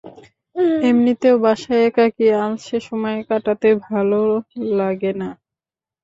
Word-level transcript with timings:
এমনিতেও 0.81 1.35
বাসায় 1.43 1.83
একাকী 1.87 2.25
আলসে 2.37 2.77
সময় 2.87 3.19
কাটাতে 3.29 3.69
ভালো 3.87 4.19
লাগে 4.77 5.11
না। 5.21 5.29